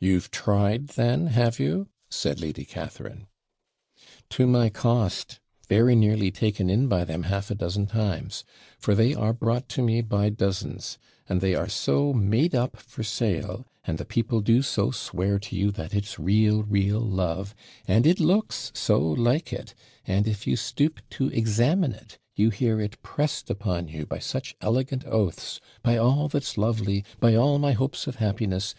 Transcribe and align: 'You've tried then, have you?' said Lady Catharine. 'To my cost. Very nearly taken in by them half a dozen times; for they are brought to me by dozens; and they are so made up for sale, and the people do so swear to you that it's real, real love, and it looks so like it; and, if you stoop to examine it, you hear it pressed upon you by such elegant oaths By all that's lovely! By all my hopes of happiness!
'You've 0.00 0.32
tried 0.32 0.88
then, 0.98 1.28
have 1.28 1.60
you?' 1.60 1.90
said 2.10 2.40
Lady 2.40 2.64
Catharine. 2.64 3.28
'To 4.28 4.48
my 4.48 4.68
cost. 4.68 5.38
Very 5.68 5.94
nearly 5.94 6.32
taken 6.32 6.68
in 6.68 6.88
by 6.88 7.04
them 7.04 7.22
half 7.22 7.52
a 7.52 7.54
dozen 7.54 7.86
times; 7.86 8.42
for 8.80 8.96
they 8.96 9.14
are 9.14 9.32
brought 9.32 9.68
to 9.68 9.80
me 9.82 10.00
by 10.02 10.28
dozens; 10.28 10.98
and 11.28 11.40
they 11.40 11.54
are 11.54 11.68
so 11.68 12.12
made 12.12 12.52
up 12.52 12.78
for 12.78 13.04
sale, 13.04 13.64
and 13.84 13.96
the 13.96 14.04
people 14.04 14.40
do 14.40 14.60
so 14.60 14.90
swear 14.90 15.38
to 15.38 15.54
you 15.54 15.70
that 15.70 15.94
it's 15.94 16.18
real, 16.18 16.64
real 16.64 16.98
love, 16.98 17.54
and 17.86 18.08
it 18.08 18.18
looks 18.18 18.72
so 18.74 18.98
like 18.98 19.52
it; 19.52 19.76
and, 20.04 20.26
if 20.26 20.48
you 20.48 20.56
stoop 20.56 20.98
to 21.10 21.28
examine 21.28 21.92
it, 21.92 22.18
you 22.34 22.50
hear 22.50 22.80
it 22.80 23.00
pressed 23.04 23.48
upon 23.48 23.86
you 23.86 24.04
by 24.04 24.18
such 24.18 24.56
elegant 24.60 25.04
oaths 25.06 25.60
By 25.80 25.96
all 25.96 26.26
that's 26.28 26.58
lovely! 26.58 27.04
By 27.20 27.36
all 27.36 27.60
my 27.60 27.70
hopes 27.70 28.08
of 28.08 28.16
happiness! 28.16 28.74